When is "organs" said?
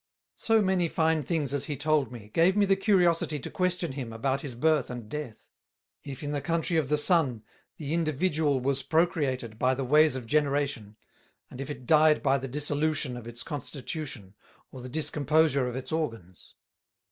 15.91-16.55